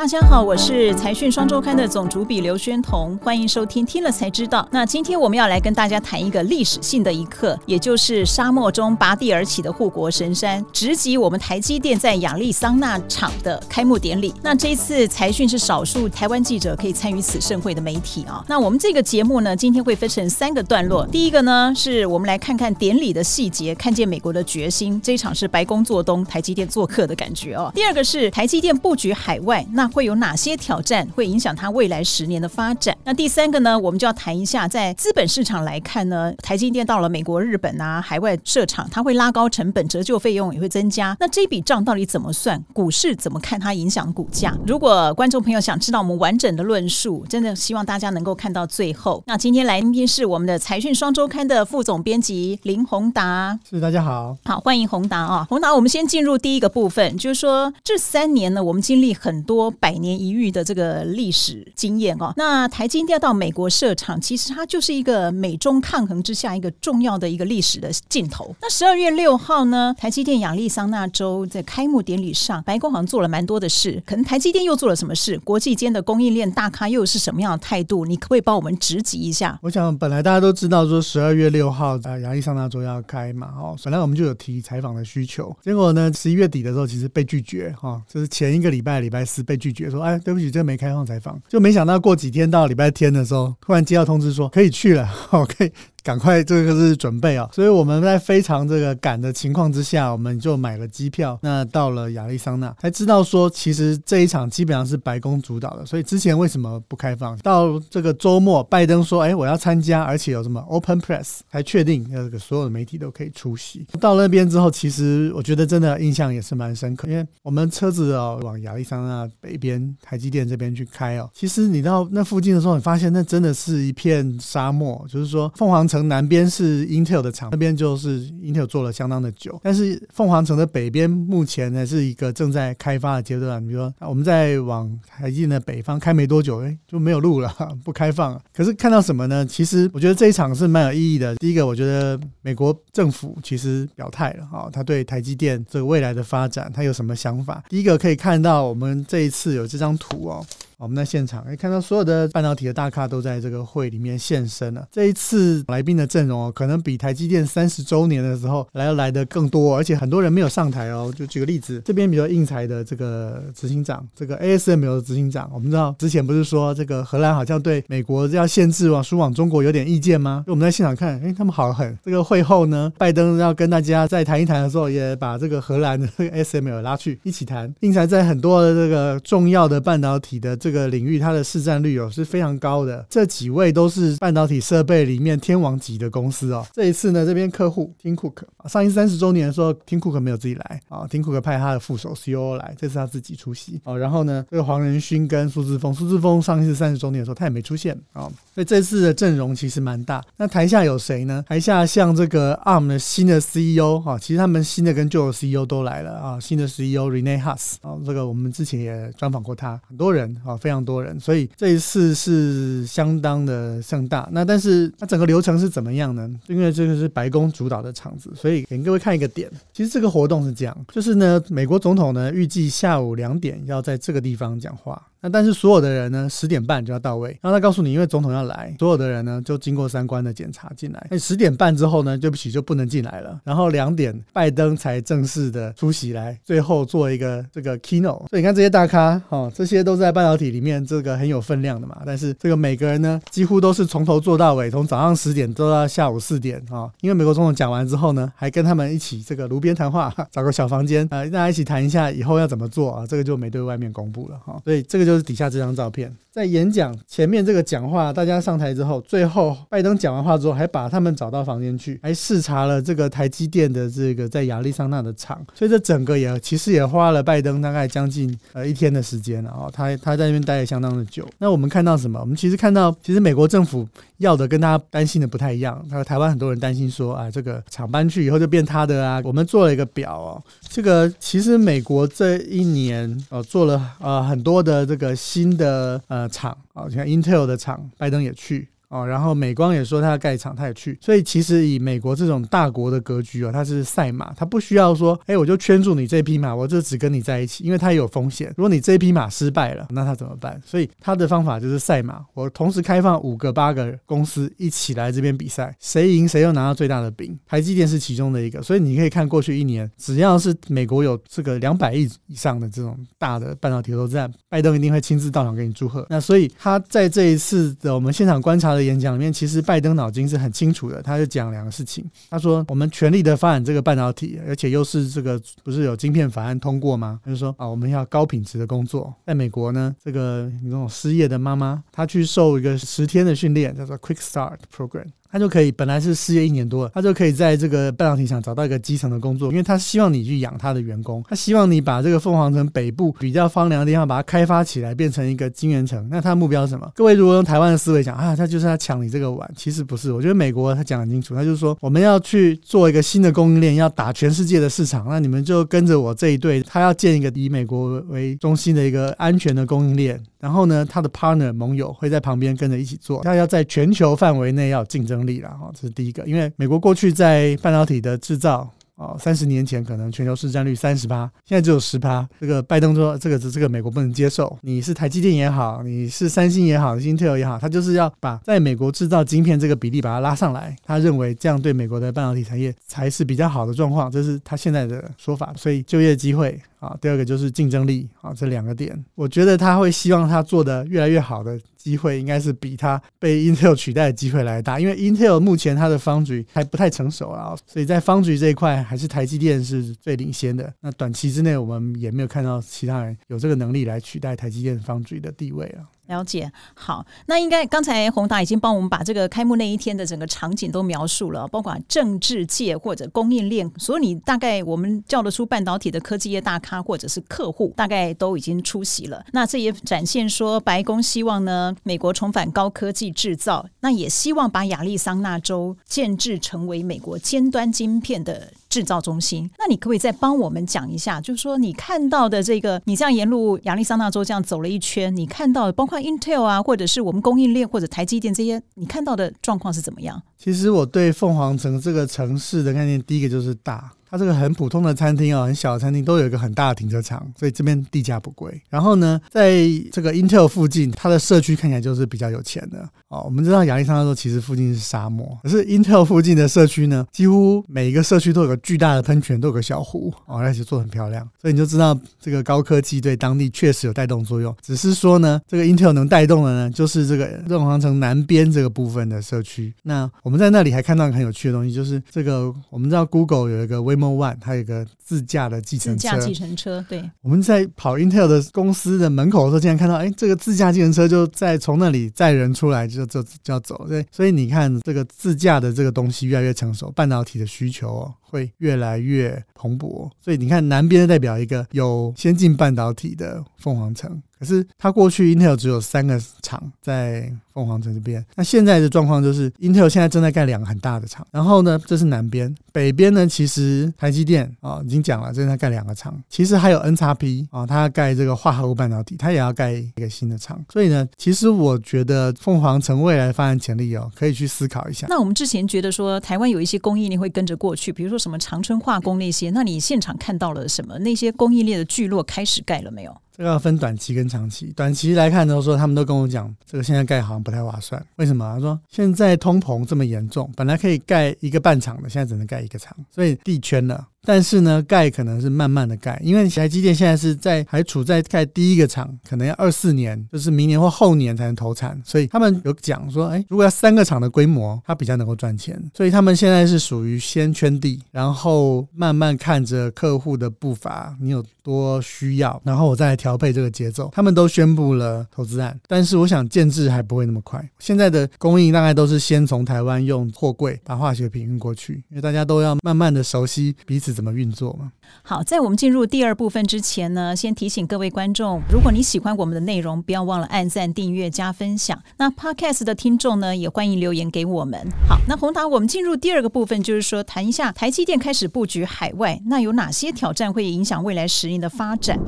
[0.00, 4.64] 大家好，我是财讯双周刊的总主笔刘宣彤，欢迎收听听了才知道。
[4.70, 14.32] 那今天我们要来跟大家谈一个历史性的一刻，也就是沙漠中拔地而起的护国神山，直击我们台积电在亚利桑那厂的开幕典礼。
[14.40, 18.44] 那这一次财讯是少数台湾记者可以参与此盛会的媒体啊。
[18.46, 21.04] 那我们这个节目呢，今天会分成三个段落。
[21.08, 25.00] 第一个呢，是我们来看看典礼的细节，看见美国的决心。
[25.02, 27.72] 这一场是白宫做东，台积电做客的感觉哦。
[27.74, 32.96] 第二个是台积电布局海外，那会有哪些挑战会影响它未来十年的发展？
[33.04, 41.16] 那第三个呢，我们就要谈一下，在资本市场来看呢，台积电到了美国、日本啊，海外设厂，它会拉高成本，折旧费用也会增加。
[41.20, 42.62] 那这笔账到底怎么算？
[42.72, 44.56] 股市怎么看它影响股价？
[44.66, 49.22] 如果观众朋友想知道我们完整的论述，真的希望大家能够看到最后。
[49.26, 60.18] 那今天来宾是我们的财讯双周刊的副总编辑林宏达，是大家好，好欢迎宏达啊，宏达，我们先进入第一个部分，就是说这三年呢，我们经历很多百年。
[60.18, 68.52] 一遇的这个历史经验哦，那台积电到美国设厂，其实它就是一个美中抗衡之下一个重要的一个历史的镜头。
[68.60, 75.38] 那十二月六号呢，台积电亚利桑那州在开幕典礼上，白宫好像做了蛮多的事，可能台积电又做了什么事？
[75.40, 78.04] 国际间的供应链大咖又是什么样的态度？
[78.04, 79.58] 你可不可以帮我们直击一下？
[79.62, 90.02] 我想本来大家都知道说十二月六号呃亚利桑那州要开嘛，哦，本来我们就有提采访的需求，结果呢十一月底的时候其实被拒绝哈，就是前一个礼拜礼拜四被拒拒绝说。
[90.02, 95.72] 哎，对不起，这没开放采访，就没想到过几天到礼拜天的时候，突然接到通知说可以去了， 哦，可以。
[96.08, 97.46] 赶快，这个是准备啊！
[97.52, 105.84] 所以我们在非常这个赶的情况之下，我们就买了机票，那到了亚利桑那，才知道说其实这一场基本上是白宫主导的。
[105.84, 107.36] 所以之前为什么不开放？
[107.40, 125.97] 到这个周末，拜登说：“哎，我要参加，而且有什么 Open Press，才确定那个所有的媒体都可以出席。”到那边之后，其实我觉得真的印象也是蛮深刻，因为我们车子哦往亚利桑那北边台积电这边去开哦，其实你到那附近的时候，你发现那真的是一片沙漠，就是说凤凰城。
[126.02, 129.60] 南边是 Intel 的厂，那边就是 Intel 做了相当的久。
[129.62, 133.64] 但是凤凰城的北边目前呢是一个正在开发的阶段。
[133.66, 137.52] 比如说我们在往台积电的北方开没多久，哎就没有路了，
[137.84, 138.40] 不开放。
[138.54, 139.44] 可是看到什么呢？
[139.44, 141.34] 其实我觉得这一场是蛮有意义的。
[141.36, 147.62] 第一个，我觉得美国政府其实表态了，哈，他对台积电这个未来的发展，他有什么想法？
[147.68, 150.44] 第一个可以看到，我们这一次有这张图哦。
[150.78, 154.86] 我们在现场可以看到，所有的半导体的大咖都在这个会里面现身了。
[154.92, 161.12] 这一次来宾的阵容哦，可能比台积电三十周年的时候来要来的更多，而且很多人没有上台哦。
[161.16, 170.44] 就举个例子，这边比较应才的这个执行长，这个 ASML 的执行长，我们知道之前不是说这个荷兰好像对美国要限制往输往中国有点意见吗？
[170.46, 171.98] 我们在现场看，哎，他们好狠。
[172.04, 177.74] 这个会后呢，拜登要跟大家再谈一谈的时候，也把这个荷兰的 ASML 拉去一起谈。
[177.80, 180.56] 应才在很多的这个重要的半导体的。
[180.67, 186.66] 这这个领域它的市占率哦是非常高的，这几位都是半导体设备里面天王级的公司哦。
[186.74, 193.98] 这一次呢，这边客户 Tim Cook 上一三十周年的时候，Tim Cook 没有自己来啊，Tim Cook 派他的副手 COO 来，这次他自己出席哦。
[193.98, 200.22] 然后呢，这个黄仁勋跟苏志峰，苏志峰上一次三十周年的时候他也没出现啊，所以这次的阵容其实蛮大。
[200.36, 201.42] 那台下有谁呢？
[201.48, 210.57] 台下像这个 ARM 的新的 CEO 哈，其实他们新的跟旧的 CEO 都来了啊，新的 CEO Rene Haas 啊，这个我们之前也专访过他，很多人啊。
[210.58, 214.28] 非常多人，所以这一次是相当的盛大。
[214.32, 216.28] 那但是它整个流程是怎么样呢？
[216.48, 219.50] 因为这个是白宫主导的场子，所以给各位看一个点。
[219.72, 225.00] 其实这个活动是这样，就是呢，美国总统呢预计下午两点要在这个地方讲话。
[225.20, 227.36] 那但是所有的人呢，十点半就要到位。
[227.42, 231.08] 然后他告诉你，因为总统要来，所有的人呢就经过三关的检查进来。
[231.10, 233.40] 那十点半之后呢，对不起就不能进来了。
[233.42, 238.28] 然后两点，拜登才正式的出席来，最后做一个这个 keynote。
[238.28, 241.98] 所以你看这些大咖，哦，这些都在半导体里面这个很有分量的嘛。
[242.06, 246.88] 但是这个每个人呢，几乎都是从头做到尾，从早上十点做到下午四点啊。
[247.00, 253.04] 因为美国总统讲完之后呢，还跟他们一起这个炉边谈话， 找个小房间，呃，大家一起谈一下以后要怎么做啊。
[253.04, 254.62] 这个就没对外面公布了哈。
[254.64, 255.08] 所以这个。
[255.08, 271.26] 就是底下这张照片，在演讲前面这个讲话，大家上台之后，最后拜登讲完话之后，还把他们找到房间去，还视察了这个台积电的这个在亚利桑那的厂，所以这整个也其实也花了拜登大概将近呃一天的时间了哦，他他在那待了相当的久。
[271.38, 272.20] 那我们看到什么？
[272.20, 273.88] 我们其实看到，其实美国政府
[274.18, 275.82] 要的跟大家担心的不太一样。
[275.88, 279.22] 他说台湾很多人担心说啊，这个厂搬去以后就变他的啊。
[279.24, 284.98] 我们做了一个表哦，这个其实美国这一年呃做了呃很多的这。
[284.98, 290.98] 个新的呃厂啊，像 Intel 的厂，拜登也去哦，然后美光也说他要盖厂，他也去。
[291.00, 298.52] 所以其实以美国这种大国的格局哦，它是赛马，它不需要说，哎，我就圈住你这匹马，我就只跟你在一起，因为它也有风险。
[298.56, 300.60] 如果你这匹马失败了，那他怎么办？
[300.64, 307.38] 所以他的方法就是赛马，我同时开放五个、八个公司一起来这边比赛，谁赢谁又拿到最大的饼。
[307.46, 316.06] 台积电是其中的一个，所以你可以看过去一年，只要是美国有这个两百亿以上的这种大的半导体投资案，拜登一定会亲自到场给你祝贺。
[316.08, 322.08] 那所以他在这一次的我们现场观察的演讲里面，其实拜登脑筋是很清楚的，他就讲两个事情。
[322.30, 327.20] 他说我们全力的发展这个半导体，而且又是这个不是有晶片法案通过吗？
[327.24, 329.12] 他就说啊，我们要高品质的工作。
[329.26, 335.06] 在美国呢，这个那种失业的妈妈，她去受一个十天的训练，叫做 Quick Start Program。
[335.30, 346.06] 他就可以本来是失业一年多了，他就可以在这个半导体厂找到一个基层的工作，因为他希望你去养他的员工，他希望你把这个凤凰城北部比较荒凉的地方把它开发起来，变成一个晶圆城。
[346.10, 346.90] 那他的目标是什么？
[346.94, 350.12] 各位如果用台湾的思维讲啊，他就是要抢你这个碗，其实不是。
[350.12, 360.20] 我觉得美国他讲很清楚，他就是说我们要去做一个新的供应链，要打全世界的市场，那你们就跟着我这一队，他要建一个以美国为中心的一个安全的供应链。
[360.40, 366.24] 然后呢，他的 partner 盟友会在旁边跟着一起做，他要在全球范围内要竞争能力了哈，这是第一个。
[366.26, 368.70] 因为美国过去在半导体的制造。
[368.98, 372.28] 哦，三十年前可能全球市占率三十八，现在只有十趴。
[372.40, 374.58] 这个拜登说，这个这个美国不能接受。
[374.62, 380.74] 你是台积电也好，你是三星也好，Intel 也好，他就是要把在美国制造晶片这个比例把它拉上来。
[380.84, 385.54] 他认为这样对美国的半导体产业才是比较好的状况，这是他现在的说法。
[385.56, 391.56] 所以就业机会啊，第二个就是竞争力啊，这两个点，我觉得他会希望他做的越来越好的。
[391.78, 400.70] 机会应该是比它被 Intel 取代的机会来大，因为 Intel 目前它的方局还不太成熟啊，所以在方局这一块还是台积电是最领先的。
[400.80, 405.86] 那短期之内我们也没有看到其他人有这个能力来取代台积电方局的地位啊。
[406.08, 419.24] 了解，好，那应该刚才宏达已经帮我们把这个开幕那一天的整个场景都描述了，包括政治界或者供应链，所以你大概我们叫得出半导体的科技业大咖或者是客户，大概都已经出席了。
[419.32, 428.52] 那这也展现说，白宫希望呢，美国重返高科技制造，那也希望把亚利桑那州建制成为美国尖端晶片的。
[428.68, 431.20] 制造中心，那你可不可以再帮我们讲一下？
[431.20, 440.22] 就是说，你看到的这个，你这样沿路亚利桑那州这样走了一圈，你看到的包括 Intel 啊，或者是我们供应链或者台积电这些，你看到的状况是怎么样？
[440.36, 443.92] 其实我对凤凰城这个城市的概念，第一个就是大。
[444.10, 448.60] 它这个很普通的餐厅哦，很小的餐厅都有一个很大的停车场，所以这边地价不贵。
[448.68, 453.22] 然后呢，在这个 Intel 附近，它的社区看起来就是比较有钱的哦。
[453.24, 461.28] 我们知道亚利桑那州其实附近是沙漠，可是 Intel 附近的社区呢，几乎每一个社区都有个巨大的喷泉，都有个小湖哦，而且做很漂亮。
[461.40, 464.54] 所以你就知道这个高科技对当地确实有带动作用。
[464.62, 469.72] 只是说呢，这个 Intel 能带动的呢，就是这个凤凰城南边这个部分的社区。
[469.82, 475.98] 那我们在那里还看到很有趣的东西，就是这个我们知道 Google 有一个微 Waymo One，它有个自驾的计程车。
[475.98, 477.10] 自驾计程车，对。
[477.20, 483.86] 我们在跑 Intel 的公司的门口的时候，竟然看到，哎，这个自驾计程车就在从那里载人出来，就就就要走。
[483.88, 490.10] 对，所以你看，这个自驾的这个东西越来越成熟，半导体的需求会越来越蓬勃。
[490.20, 494.22] 所以你看，南边代表一个有先进半导体的凤凰城。
[494.38, 515.08] 可是它过去 Intel 只有三个厂在凤凰城这边，那现在的状况就是 Intel 现在正在盖两个很大的厂，然后呢，这是南边，北边呢，其实台积电啊已经讲了正在盖两个厂，其实还有 N 叉 P 啊，它要盖这个化合物半导体，它也要盖一个新的厂，所以呢，其实我觉得凤凰城未来发展潜力哦，可以去思考一下。
[515.10, 520.98] 那我们之前觉得说台湾有一些供应链会跟着过去，比如说什么长春化工那些，那你现场看到了什么？
[520.98, 523.16] 那些供应链的聚落开始盖了没有？
[523.38, 524.72] 这个要分短期跟长期。
[524.74, 528.04] 短期来看的时候，他们都跟我讲，这个现在盖好像不太划算。
[528.16, 528.52] 为什么？
[528.52, 534.08] 他说现在通膨这么严重，本来可以盖一个半厂的，现在只能盖一个厂，所以地圈了。
[534.24, 554.10] 但是呢，盖可能是慢慢的盖，因为台积电现在是在还处在盖第一个厂，可能要二四年，就是明年或后年才能投产，所以他们有讲说，哎，如果要三个厂的规模，它比较能够赚钱，所以他们现在是属于先圈地，然后慢慢看着客户的步伐，你有多需要，然后我再来调调配这个节奏。
[554.12, 564.08] 他们都宣布了投资案，但是我想建制还不会那么快，现在的供应大概都是先从台湾用货柜把化学品运过去，因为大家都要慢慢的熟悉彼此。
[564.18, 564.90] 怎么运作嘛？
[565.22, 572.02] 好，在我们进入第二部分之前呢，先提醒各位观众，如果你喜欢我们的内容，不要忘了按赞、订阅、加分享。
[572.16, 574.80] 那 Podcast 的听众呢，也欢迎留言给我们。
[575.06, 582.18] 好，那宏达，我们进入第二个部分，就是说谈一下台积电开始布局海外，那有哪些挑战会影响未来十年的发展？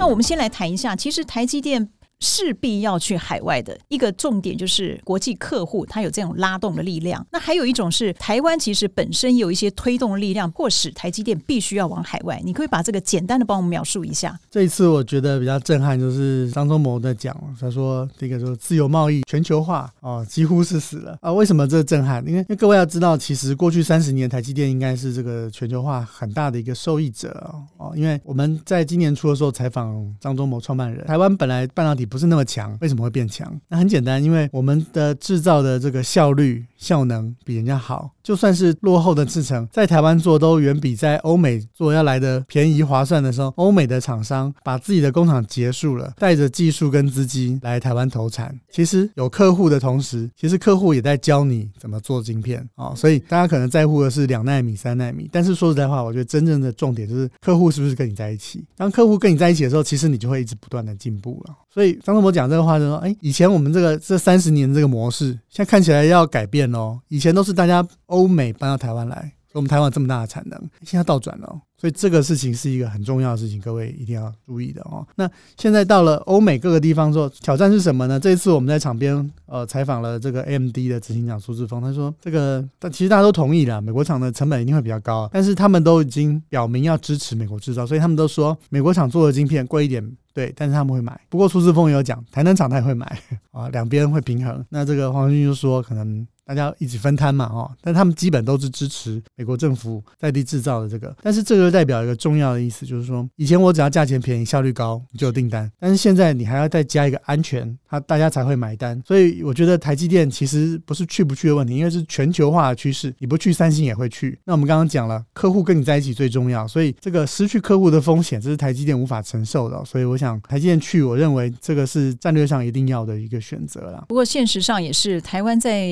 [0.00, 1.90] 那我们先来谈一下，其实台积电。
[2.20, 7.26] 势必要去海外的一个重点就是国际客户，它有这种拉动的力量。
[7.32, 12.40] 那还有一种是台湾其实本身有一些推动力量，迫使台积电必须要往海外。
[12.44, 14.38] 你可以把这个简单的帮我们描述一下。
[14.50, 21.32] 这一次我觉得比较震撼，就是张忠谋在讲，他说这个说自由贸易全球化哦，几乎是死了啊。
[21.32, 22.22] 为什么这震撼？
[22.26, 27.30] 因为因为各位要知道，其实过去三十年台积电应该是这个全球化很大的一个受益者
[27.78, 27.92] 哦。
[27.96, 33.58] 因为我们在今年初的时候采访张忠谋创办人，台湾本来半导体不是那么强，为什么会变强？
[33.68, 48.58] 那很简单，因为我们的制造的这个效率、效能比人家好，就算是落后的制程，在台湾做都远比在欧美做要来的便宜划算的时候，欧美的厂商把自己的工厂结束了，带着技术跟资金来台湾投产。
[48.70, 52.94] 其实有客户的同时，其实客户也在教你怎么做晶片啊。
[52.96, 58.64] 所以大家可能在乎的是两纳米、三纳米，但是说实在话，我觉得真正的重点就是客户是不是跟你在一起。
[58.74, 61.54] 当客户跟你在一起的时候，其实你就会一直不断的进步了。
[61.72, 67.00] 所以张忠谋讲这个话就说：“哎，以前我们这个这三十年这个模式，现在看起来要改变哦。
[67.08, 75.02] 以前都是大家欧美搬到台湾来，我们台湾这么大的产能，现在倒转了。”所以这个事情是一个很重要的事情，各位一定要注意的哦。
[75.16, 78.20] 那现在到了欧美各个地方之后，挑战是什么呢？
[78.20, 91.18] 这一次我们在场边呃采访了这个 MD 的执行长苏志峰，他说这个但其实大家都同意了，美国厂的成本一定会比较高，但是他们都已经表明要支持美国制造，所以他们都说美国厂做的晶片贵一点，对，但是他们会买。
[91.30, 93.18] 不过苏志峰也有讲，台南厂他也会买
[93.52, 94.62] 啊，两边会平衡。
[94.68, 96.26] 那这个黄俊就说可能。
[96.50, 109.00] 大家一起分摊嘛，哦，但他们基本都是支持美国政府在地制造的这个，但是这个代表一个重要的意思，就是说，以前我只要价钱便宜、效率高就有订单，但是现在你还要再加一个安全，它大家才会买单。
[109.06, 114.36] 所以我觉得台积电其实不是去不去的问题，因为是全球化的趋势，你不去三星也会去。
[114.44, 119.80] 那我们刚刚讲了，客户跟你在一起最重要，所以这个失去客户的风险，这是台积电无法承受的。
[119.84, 124.04] 所以我想台积电去，我认为这个是战略上一定要的一个选择了。
[124.08, 125.86] 不过现实上也是，台湾在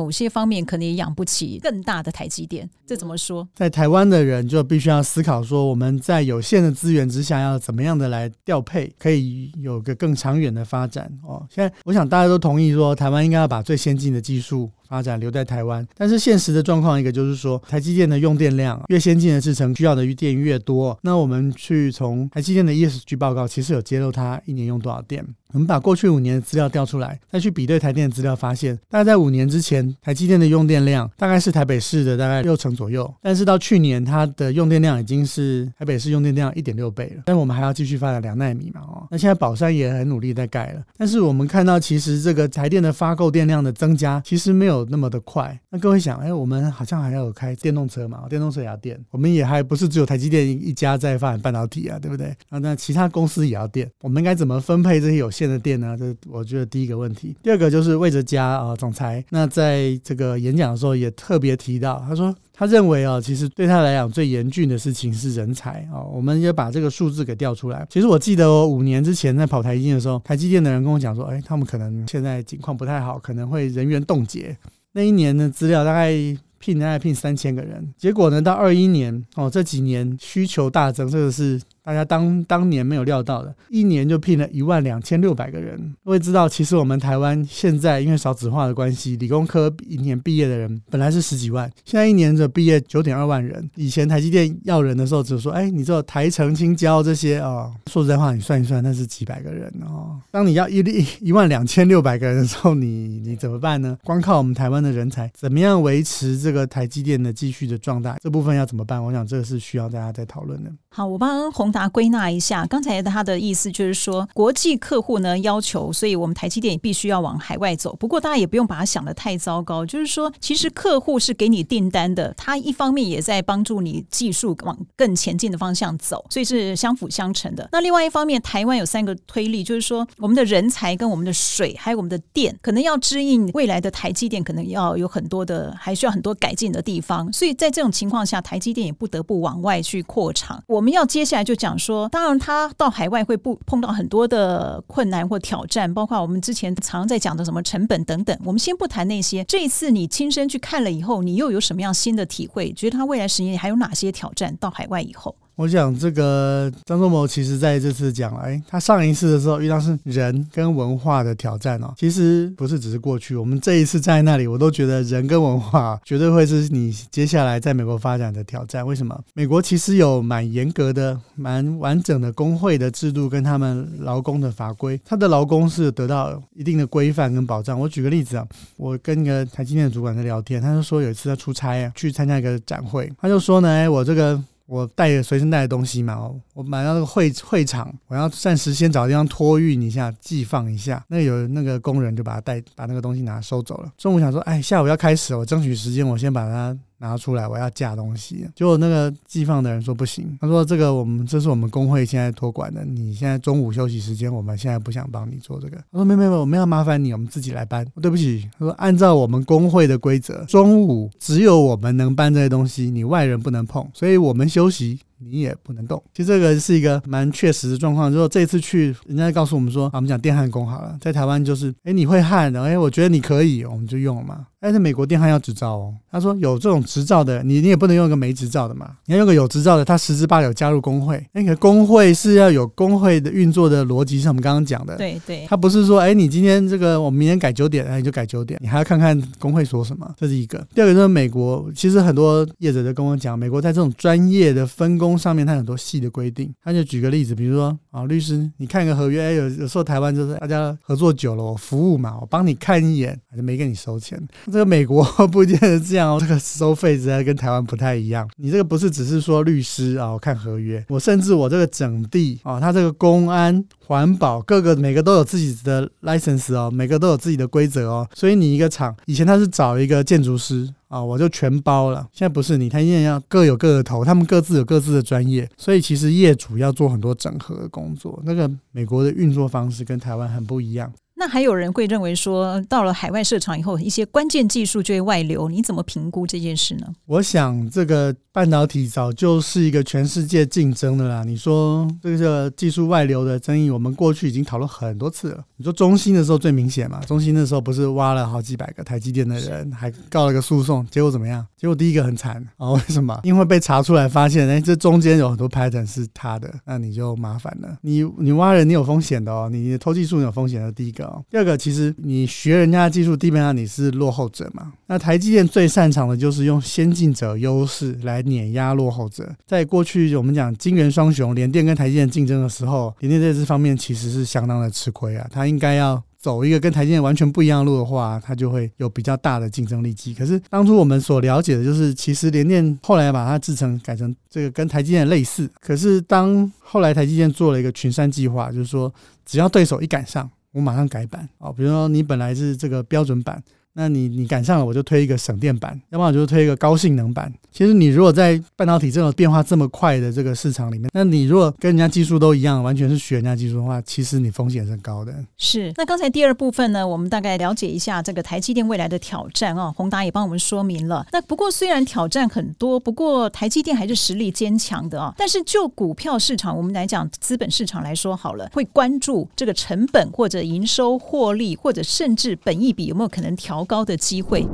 [0.00, 3.46] 某些方面可能也养不起更大的台积电，这怎么说？
[3.54, 11.46] 在台湾的人就必须要思考说，我们在有限的资源之下，要怎么样的来调配，可以有个更长远的发展哦。
[11.50, 14.70] 现在我想大家都同意说，台湾应该要把最先进的技术。
[14.90, 20.98] 发展留在台湾，但是现实的状况一个就是说，台积电的用电量越先进的制程需要的电越多。
[21.02, 25.24] 那我们去从台积电的 ESG 报告，其实有揭露它一年用多少电。
[25.52, 33.12] 我们把过去五年的资料调出来，再去比对台电的资料，发现大概在五年之前，台积电的用电量大概是台北市的大概六成左右。
[33.20, 37.22] 但是到去年，它的用电量已经是台北市用电量一点六倍了。
[37.26, 38.80] 但我们还要继续发展两纳米嘛？
[38.82, 40.82] 哦，那现在宝山也很努力在盖了。
[40.96, 44.79] 但是我们看到，其实这个台电的发购电量的增加，其实没有。
[44.80, 48.26] 有那么的快，那各位想，哎，我们好像还要有开电动车嘛？
[48.28, 52.26] 电动车也要电，我们也还不是只有台积电一家在发展半导体啊，对不对？
[52.48, 55.96] 啊，那其他公司也要电，我们应该怎么分配这些有限的电呢？
[55.98, 57.36] 这我觉得第一个问题。
[57.42, 62.34] 第二个就是魏哲家啊，总裁，那在这个演讲的时候也特别提到，他说。
[62.60, 66.04] 他认为啊，其实对他来讲最严峻的事情是人才啊。
[66.04, 67.86] 我们也把这个数字给调出来。
[67.88, 74.54] 其实我记得我五年之前在跑台积电的时候，台积电的人跟我讲说，哎，他们可能现在情况不太好，可能会人员冻结。
[74.92, 76.12] 那一年的资料大概
[76.58, 81.58] 聘大概聘三千个人，结果呢，到二一年哦，这几年需求大增，这个是。
[81.82, 85.94] 大家当当年没有料到的，一年就聘了一万两千六百个人。
[86.04, 93.68] 我也知道，其实我们台湾现在因为少子化的关系，理工科一年毕业的人本来是十几万，现在一年的毕业九点二万人。
[93.76, 100.20] 以前台积电要人的时候，只说：“哎，你这台城、青交这些啊。”说实在话，你算一算，那是几百个人哦。
[100.30, 103.98] 当你要一一一万两千六百个人的时候，你你怎么办呢？
[104.04, 108.16] 光靠我们台湾的人才，怎么样维持这个台积电的继续的壮大？
[108.20, 109.02] 这部分要怎么办？
[109.02, 110.70] 我想这个是需要大家在讨论的。
[110.90, 117.96] 好，我帮宏达啊归纳一下，刚才他的意思就是说，国际客户呢要求，所以我们台积电也必须要往海外走。
[117.96, 127.66] 不过大家也不用把它想的太糟糕，就是说，其实客户是给你订单的，他一方面也在帮助你技术往更前进的方向走，所以是相辅相成的。
[127.72, 137.32] 那另外一方面，台湾有三个推力，就是说，我们的人才跟我们的水，还有我们的电，可能要支应未来的台积电，可能要有很多的，还需要很多改进的地方。
[137.32, 140.62] 所以在这种情况下，台积电也不得不往外去扩厂。
[140.66, 148.34] 我们要接下来就讲说，当然他到海外会不碰到很多的困难或挑战，包括我们之前常在讲的什么成本等等。
[148.42, 152.72] 我们先不谈那些，这一次你亲身去看了以后，你又有什么样新的体会？
[152.72, 154.56] 觉得他未来十年还有哪些挑战？
[154.56, 155.36] 到海外以后。
[155.56, 168.86] 我想这个张忠谋其实在这次讲，哎，他上一次的时候遇到是人跟文化的挑战哦，其实不是只是过去，我们这一次在那里，我都觉得人跟文化绝对会是你接下来在美国发展的挑战。
[168.86, 169.18] 为什么？
[169.34, 177.78] 美国其实有蛮严格的、蛮完整的工会的制度跟他们劳工的法规，他的劳工是得到一定的规范跟保障。
[177.78, 178.46] 我举个例子啊，
[178.78, 184.42] 我跟一个台积电的主管在聊天，他就说有一次他出差啊，去参加一个展会，他就说呢，哎，我这个。
[184.70, 191.04] 我带着随身带的东西嘛，我买到那个会会场，我要暂时先找地方托运一下，寄放一下。
[191.08, 193.92] 那有那个工人就把它带，把那个东西拿收走了。
[193.98, 196.78] 中午想说，哎，下午要开始，我争取时间，我先把它。
[197.00, 198.46] 拿出来，我要架东西。
[198.54, 205.76] 结果那个寄放的人说不行，他说这个我们这是我们工会现在托管的，你现在中午休息时间，我们现在不想帮你做这个。
[205.90, 207.86] 他说没没没，我们要麻烦你，我们自己来搬。
[208.00, 215.00] 对不起，他说按照我们工会的规则，中午只有我们能搬这些东西，你外人不能碰，所以我们休息。
[215.20, 216.02] 你也不能动。
[216.14, 218.10] 其实这个是一个蛮确实的状况。
[218.10, 224.46] 如果这次去，人家告诉我们说，啊，我们讲电焊工好了，在台湾就是，哎，你会焊的，哎，我觉得你可以，我们就用了嘛。
[224.62, 225.94] 但是美国电焊要执照哦。
[226.12, 228.90] 他说有这种执照的，你你也不能用一个没执照的嘛。
[229.06, 231.24] 你要用个有执照的，他十之八九加入工会。
[231.32, 234.96] 那个工会是要有工会的运作的逻辑，像我们刚刚讲的。
[234.98, 235.46] 对对。
[235.48, 240.14] 他不是说，哎，你今天这个我们明天改九点，哎，你就改九点，你还要看看工会说什么。
[240.18, 240.58] 这是一个。
[240.74, 245.76] 第二个就是美国，其实很多业者都跟我讲，美国在这种专业的分工上面，它很多。
[245.80, 254.20] 细的规定，他就举个例子，比如说啊，律师，你看个合约，有有时候台湾就是大家合作久了，我服务嘛，我帮你看一眼，还是没跟你收钱。
[254.52, 258.28] 这个美国不一定是这样哦，这个收费实在跟台湾不太一样。
[258.36, 268.06] 你这个不是只是说律师啊，我看合约，我甚至我这个整地啊，他这个公安、环保各个每个都有自己的 license 哦，每个都有自己的规则哦。
[268.14, 270.68] 所以你一个厂以前他是找一个建筑师。
[270.90, 272.06] 啊，我就全包了。
[272.12, 278.20] 现在不是你，他现在要各有各的头，他们各自有各自的专业，所以其实业主要做很多整合的工作。
[278.24, 280.92] 那个美国的运作方式跟台湾很不一样。
[281.14, 286.86] 那还有人会认为说，到了海外设厂以后，一些关键技术就会外流，你怎么评估这件事呢？
[287.06, 291.24] 我想，这个半导体早就是一个全世界竞争的啦。
[291.24, 295.44] 你说这个技术外流的争议，我们过去已经讨论很多次了。
[295.56, 297.00] 你说中兴的时候最明显嘛？
[297.00, 301.44] 中兴那时候不是挖了好几百个台积电的人，还告了个诉讼，结果怎么样？
[301.56, 302.70] 结果第一个很惨啊！
[302.70, 303.18] 为什么？
[303.24, 307.76] 因为被查出来发现，哎，这中间有很多 pattern 是他的，那你就麻烦了。
[307.82, 310.70] 你你挖人，你有风险的哦，你偷技术有风险的。
[310.70, 314.72] 第一个哦，第二个，其实你学人家的技术，基本上你是落后者嘛。
[314.86, 319.28] 那台积电最擅长的就是用先进者优势来碾压落后者。
[319.46, 325.26] 在过去我们讲金元双雄联电跟台积电竞争的时候，联电在这方面其实是相当的吃亏啊。
[325.30, 326.02] 它应该要。
[326.20, 330.12] 走一个跟台积电完全不一样的路的话，它就会有比较大的竞争力基。
[330.12, 335.50] 可是当初我们所了解的就是，其实联电后来把它制成改成这个跟台积电类似。
[335.62, 338.92] 可是当后来台积电做了一个群山计划，就是说
[339.24, 341.50] 只要对手一赶上，我马上改版哦。
[341.50, 343.42] 比如说你本来是这个标准版。
[343.72, 347.32] 那你你赶上了，我就推一个省电版，要不然我就推一个高性能版。
[347.52, 355.14] 其实你如果在半导体这种变化这么快的这个市场里面，那你如果跟人家技术都一样，完全是学人家技术的话，其实你风险是高的。
[355.38, 355.72] 是。
[355.76, 361.06] 那刚才第二部分呢，我们大概了解一下这个台积电未来的挑战啊，宏达也帮我们说明了。
[361.12, 365.14] 那不过虽然挑战很多，不过台积电还是实力坚强的啊。
[365.16, 373.59] 但是就股票市场，我们来讲资本市场来说好了，会关注这个成本或者营收获利，或者甚至本益比有没有可能调。
[373.64, 374.46] 高的机会。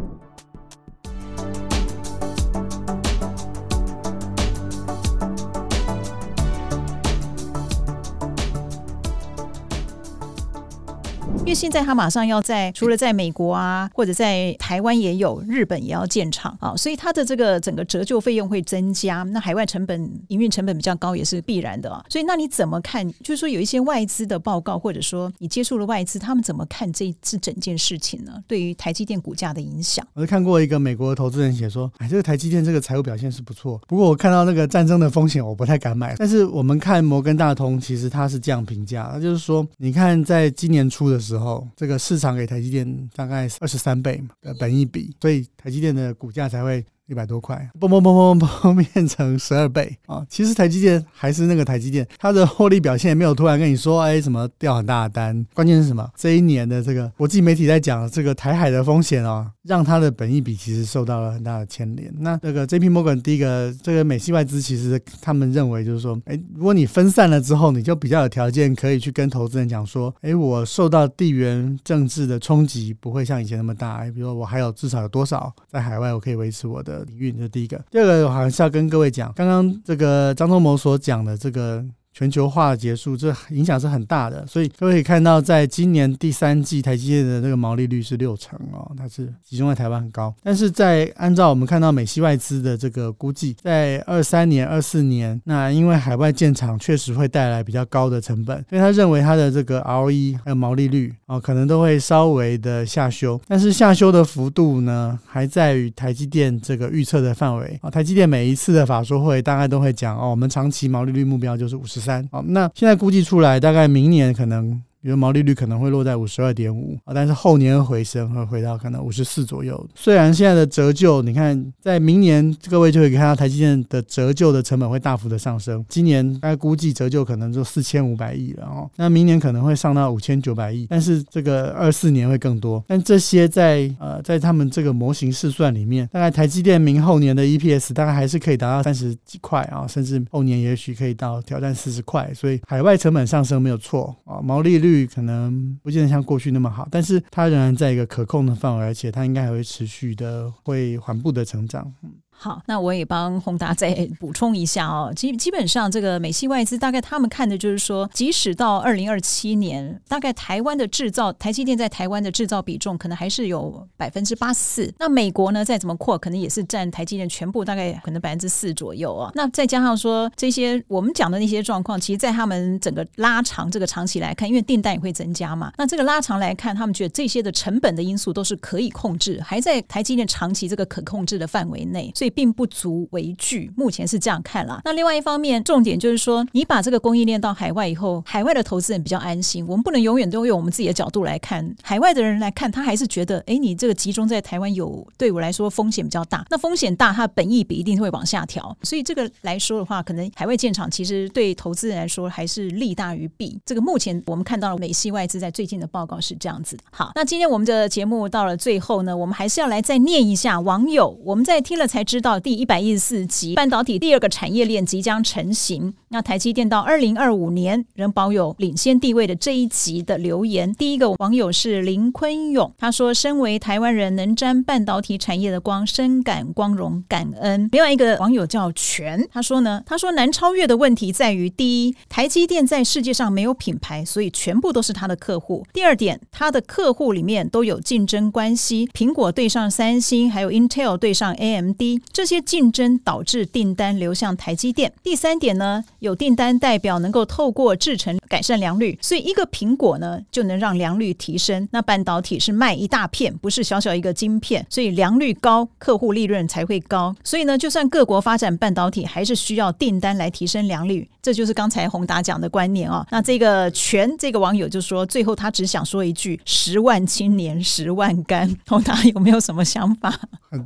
[11.46, 22.04] 因为现在他马上要在除了在美国啊，或者在台湾也有，日本也要建厂啊，所以它的这个整个折旧费用会增加，那海外成本、营运成本比较高也是必然的啊。
[22.08, 23.08] 所以那你怎么看？
[23.22, 28.32] 就是说有一些外资的报告，或者说你接触了外资，他们怎么看这这整件事情呢？
[28.48, 30.04] 对于台积电股价的影响？
[30.14, 36.16] 我是看过一个美国的投资人写说，哎，这个台积电这个财务表现是不错，不过我看到那个战争的风险，我不太敢买。
[36.18, 41.35] 但是我们看摩根大通，其实他是这样评价，那就是说，你看在今年初的时候。
[41.36, 46.84] 然后，这个市场给台积电大概二十三倍的本益比，所以台积电的股价才会。
[47.06, 50.26] 一百多块，嘣嘣嘣嘣嘣变成十二倍啊！
[50.28, 55.46] 其实台积电还是那个台积电，它的获利表现也没有突然跟你说，哎，什么掉很大的单。
[55.54, 56.10] 关键是什么？
[56.16, 62.12] 这一年的这个国际媒体在讲这个台海的风险哦，让它的本益比其实受到了很大的牵连。
[62.18, 73.98] 那这个 J P Morgan 第一个这个美系外资其实他们认为就是说，哎，如果你分散了之后，你就比较有条件可以去跟投资人讲说，哎，我受到地缘政治的冲击不会像以前那么大。
[73.98, 76.95] 哎，比如说我还有至少有多少在海外，我可以维持我的。
[77.04, 77.82] 领域，这是第一个。
[77.90, 81.84] 第二个，我还是要跟各位讲，刚刚这个张忠谋所讲的这个。
[82.16, 90.34] 全球化结束，这影响是很大的，所以各位可以看到，在今年第三季，台积电的这个毛利率是六成哦，它是集中在台湾很高。
[90.42, 103.38] 但是在按照我们看到美系外资的这个估计，在二三年、二四年，那因为海外建厂确实会带来比较高的成本，所以他认为它的这个 ROE 还有毛利率哦，可能都会稍微的下修。
[103.46, 107.90] 但是下修的幅度呢，还在于台积电这个预测的范围啊。
[107.90, 112.05] 台积电每一次的法说会大概都会讲哦，我们长期毛利率目标就是五十。
[112.06, 114.80] 三好，那现在估计出来，大概明年可能。
[115.06, 119.88] 因为毛利率可能会落在五十二点五啊，但是后年回升，会回到可能五十四左右。
[119.94, 125.84] 虽然现在的折旧，你看在明年各位就可以看到台积电的折旧的成本会大幅的上升。
[125.88, 132.82] 今年大概估计折旧可能就四千五百亿了哦，那明年可能会上到五千九百亿，但是这个二四年会更多。
[132.88, 142.28] 但这些在呃在他们这个模型试算里面，大概台积电明后年的 EPS 大概还是可以达到三十几块啊，甚至后年也许可以到挑战四十块。
[142.34, 144.95] 所以海外成本上升没有错啊，毛利率。
[145.04, 151.92] 可能不见得像过去那么好，但是它仍然在一个可控的范围，而且它应该还会持续的会缓步的成长。
[152.38, 155.12] 好，那我也帮宏达再 补充一下哦。
[155.16, 164.94] 基基本上，这个美系外资大概他们看的就是说，即使到二零二七年，大概台湾的制造，台积电在台湾的制造比重可能还是有百分之八十四。
[164.98, 169.32] 那美国呢，再怎么扩，可能也是占台积电全部大概可能百分之四左右啊。
[169.34, 175.72] 那再加上说这些我们讲的那些状况，其实，在他们整个拉长这个长期来看，因为订单也会增加嘛。
[175.78, 182.25] 那这个拉长来看，他们觉得这些的成本的因素都是可以控制，还在台积电长期这个可控制的范围内，所以。
[182.28, 184.80] 并不足为惧，目前是这样看啦。
[184.84, 189.66] 那另外一方面，重点就是说，你把这个供应链到海外以后，海外的投资人比较安心。
[189.66, 196.44] 我们不能永远都用我们自己的角度来看，海外的人来看，他还是觉得，哎，你这个集中在台湾有对我来说风险比较大。
[196.50, 198.76] 那风险大，它的本益比一定会往下调。
[198.82, 203.56] 所以这个来说的话，可能海外建厂其实对投资人来说还是利大于弊。
[203.64, 206.76] 这个目前我们看到了美系外资在最近的报告是这样子。
[206.90, 212.15] 好，那今天我们的节目到了最后呢，我们还是要来再念一下网友，我们在听了才知。
[212.16, 215.92] 知道第一百一十四集，半导体第二个产业链即将成型。
[216.08, 244.92] 那台积电到二零二五年仍保有领先地位的这一集的留言，第一个网友是林坤勇，他说：“身为台湾人，能沾半导体产业的光，深感光荣感恩。”另外一个网友叫全，他说呢：“他说难超越的问题在于，第一，台积电在世界上没有品牌，所以全部都是他的客户；第二点，他的客户里面都有竞争关系，苹果对上三星，还有 Intel 对上 AMD。”这些竞争导致订单流向台积电。
[245.02, 251.68] 第三点呢，有订单代表能够透过制程改善良率，所以一个苹果呢就能让良率提升。
[251.72, 257.14] 那半导体是卖一大片，不是小小一个晶片，所以良率高，客户利润才会高。
[257.22, 261.08] 所以呢，就算各国发展半导体，还是需要订单来提升良率。
[261.22, 263.04] 这就是刚才宏达讲的观念啊。
[263.10, 268.54] 那这个全这个网友就说，最后他只想说一句：十万青年十万干。
[268.66, 270.14] 宏达有没有什么想法？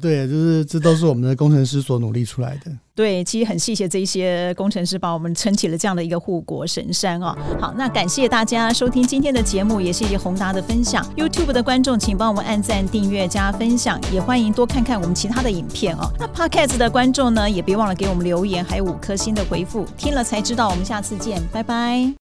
[0.01, 2.73] 对，就是这都是我们的工程师所努力出来的。
[2.95, 7.35] 对，其实很谢谢这些工程师把我们撑起了这样的一个护国神山哦。
[7.59, 11.03] 好，那感谢大家收听今天的节目，也谢谢宏达的分享。
[11.17, 16.11] YouTube 的观众，请帮我们按赞、订阅、加分享，也欢迎多看看我们其他的影片哦。
[16.19, 19.87] 那 Podcast 的观众呢，也别忘了给我们留言，还有五颗星的回复。
[19.97, 22.13] 听了才知道，我们下次见，拜拜。